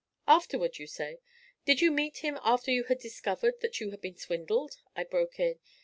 [0.25, 1.19] 'Afterward, you say
[1.63, 5.39] did you meet him after you had discovered that you had been swindled?' I broke
[5.39, 5.59] in.